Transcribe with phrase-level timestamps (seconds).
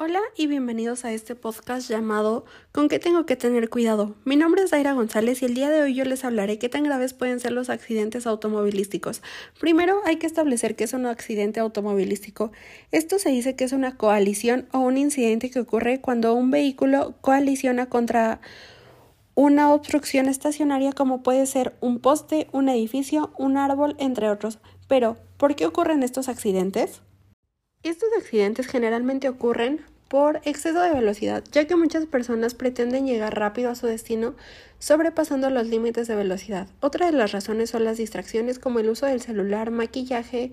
[0.00, 4.14] Hola y bienvenidos a este podcast llamado ¿Con qué tengo que tener cuidado?
[4.24, 6.84] Mi nombre es Daira González y el día de hoy yo les hablaré qué tan
[6.84, 9.22] graves pueden ser los accidentes automovilísticos.
[9.58, 12.52] Primero hay que establecer qué es un accidente automovilístico.
[12.92, 17.16] Esto se dice que es una coalición o un incidente que ocurre cuando un vehículo
[17.20, 18.40] coaliciona contra
[19.34, 24.60] una obstrucción estacionaria como puede ser un poste, un edificio, un árbol, entre otros.
[24.86, 27.02] Pero, ¿por qué ocurren estos accidentes?
[27.84, 33.70] Estos accidentes generalmente ocurren por exceso de velocidad, ya que muchas personas pretenden llegar rápido
[33.70, 34.34] a su destino
[34.78, 36.66] sobrepasando los límites de velocidad.
[36.80, 40.50] Otra de las razones son las distracciones como el uso del celular, maquillaje,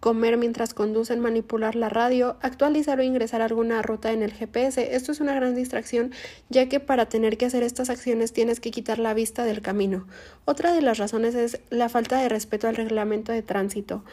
[0.00, 4.94] comer mientras conducen, manipular la radio, actualizar o ingresar alguna ruta en el GPS.
[4.94, 6.12] Esto es una gran distracción,
[6.50, 10.06] ya que para tener que hacer estas acciones tienes que quitar la vista del camino.
[10.44, 14.04] Otra de las razones es la falta de respeto al reglamento de tránsito.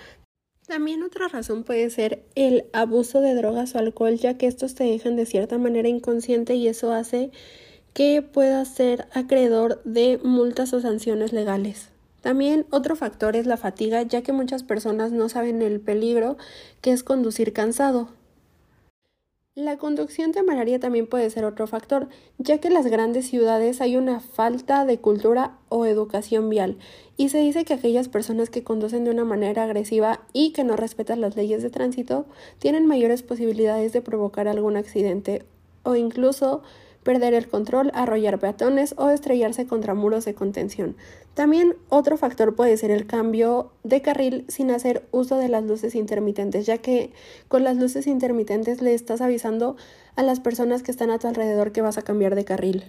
[0.68, 4.86] También otra razón puede ser el abuso de drogas o alcohol, ya que estos te
[4.86, 7.32] dejan de cierta manera inconsciente y eso hace
[7.94, 11.90] que puedas ser acreedor de multas o sanciones legales.
[12.22, 16.38] También otro factor es la fatiga, ya que muchas personas no saben el peligro
[16.80, 18.10] que es conducir cansado.
[19.56, 22.10] La conducción temeraria también puede ser otro factor,
[22.40, 26.80] ya que en las grandes ciudades hay una falta de cultura o educación vial,
[27.18, 30.76] y se dice que aquellas personas que conducen de una manera agresiva y que no
[30.76, 32.26] respetan las leyes de tránsito
[32.58, 35.46] tienen mayores posibilidades de provocar algún accidente
[35.84, 36.64] o incluso
[37.04, 40.96] perder el control, arrollar peatones o estrellarse contra muros de contención.
[41.34, 45.96] También otro factor puede ser el cambio de carril sin hacer uso de las luces
[45.96, 47.12] intermitentes, ya que
[47.48, 49.76] con las luces intermitentes le estás avisando
[50.16, 52.86] a las personas que están a tu alrededor que vas a cambiar de carril.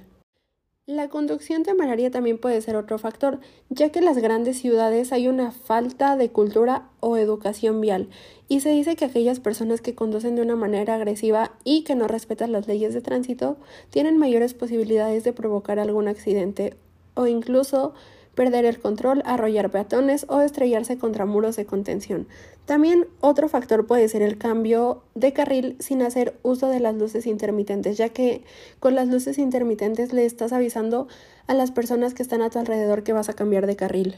[0.87, 3.41] La conducción temeraria también puede ser otro factor,
[3.71, 8.11] ya que en las grandes ciudades hay una falta de cultura o educación vial,
[8.49, 12.07] y se dice que aquellas personas que conducen de una manera agresiva y que no
[12.07, 13.57] respetan las leyes de tránsito
[13.89, 16.77] tienen mayores posibilidades de provocar algún accidente
[17.15, 17.95] o incluso
[18.35, 22.27] perder el control, arrollar peatones o estrellarse contra muros de contención.
[22.67, 27.27] También otro factor puede ser el cambio de carril sin hacer uso de las luces
[27.27, 28.43] intermitentes, ya que
[28.81, 31.09] con las luces intermitentes le estás avisando
[31.47, 34.17] a las personas que están a tu alrededor que vas a cambiar de carril.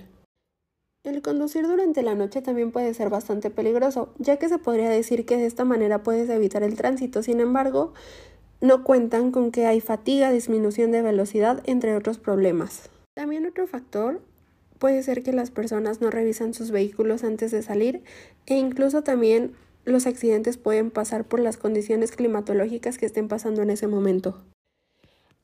[1.05, 5.25] El conducir durante la noche también puede ser bastante peligroso, ya que se podría decir
[5.25, 7.23] que de esta manera puedes evitar el tránsito.
[7.23, 7.95] Sin embargo,
[8.61, 12.91] no cuentan con que hay fatiga, disminución de velocidad, entre otros problemas.
[13.17, 14.21] También otro factor
[14.79, 18.03] puede ser que las personas no revisan sus vehículos antes de salir
[18.45, 19.55] e incluso también
[19.87, 24.45] los accidentes pueden pasar por las condiciones climatológicas que estén pasando en ese momento.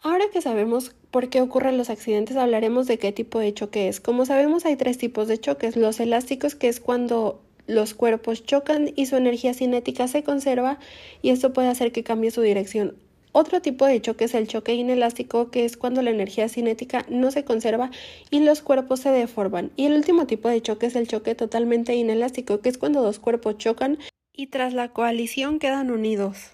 [0.03, 4.00] Ahora que sabemos por qué ocurren los accidentes, hablaremos de qué tipo de choque es.
[4.00, 5.75] Como sabemos, hay tres tipos de choques.
[5.75, 10.78] Los elásticos, que es cuando los cuerpos chocan y su energía cinética se conserva
[11.22, 12.97] y esto puede hacer que cambie su dirección.
[13.32, 17.31] Otro tipo de choque es el choque inelástico, que es cuando la energía cinética no
[17.31, 17.91] se conserva
[18.31, 19.72] y los cuerpos se deforman.
[19.75, 23.19] Y el último tipo de choque es el choque totalmente inelástico, que es cuando dos
[23.19, 23.98] cuerpos chocan
[24.34, 26.53] y tras la coalición quedan unidos.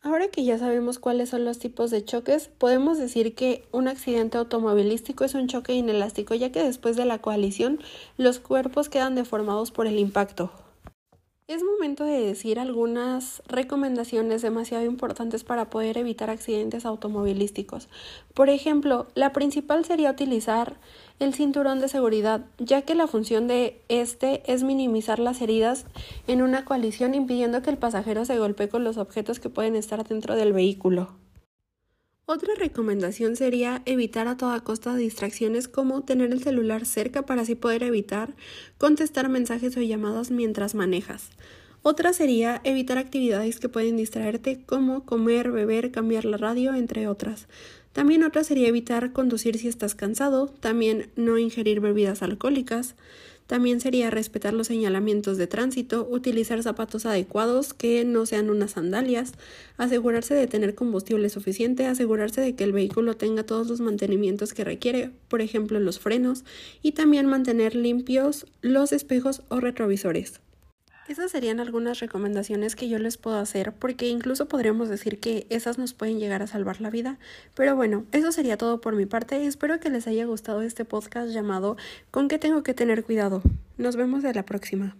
[0.00, 4.38] Ahora que ya sabemos cuáles son los tipos de choques, podemos decir que un accidente
[4.38, 7.80] automovilístico es un choque inelástico, ya que después de la coalición
[8.16, 10.50] los cuerpos quedan deformados por el impacto.
[11.48, 17.88] Es momento de decir algunas recomendaciones demasiado importantes para poder evitar accidentes automovilísticos.
[18.34, 20.76] Por ejemplo, la principal sería utilizar
[21.20, 25.86] el cinturón de seguridad, ya que la función de este es minimizar las heridas
[26.26, 30.06] en una colisión impidiendo que el pasajero se golpee con los objetos que pueden estar
[30.06, 31.14] dentro del vehículo.
[32.30, 37.54] Otra recomendación sería evitar a toda costa distracciones como tener el celular cerca para así
[37.54, 38.34] poder evitar
[38.76, 41.30] contestar mensajes o llamadas mientras manejas.
[41.90, 47.46] Otra sería evitar actividades que pueden distraerte como comer, beber, cambiar la radio, entre otras.
[47.94, 52.94] También otra sería evitar conducir si estás cansado, también no ingerir bebidas alcohólicas,
[53.46, 59.32] también sería respetar los señalamientos de tránsito, utilizar zapatos adecuados que no sean unas sandalias,
[59.78, 64.64] asegurarse de tener combustible suficiente, asegurarse de que el vehículo tenga todos los mantenimientos que
[64.64, 66.44] requiere, por ejemplo los frenos,
[66.82, 70.42] y también mantener limpios los espejos o retrovisores.
[71.08, 75.78] Esas serían algunas recomendaciones que yo les puedo hacer porque incluso podríamos decir que esas
[75.78, 77.18] nos pueden llegar a salvar la vida.
[77.54, 79.46] Pero bueno, eso sería todo por mi parte.
[79.46, 81.78] Espero que les haya gustado este podcast llamado
[82.10, 83.42] ¿Con qué tengo que tener cuidado?
[83.78, 84.96] Nos vemos de la próxima.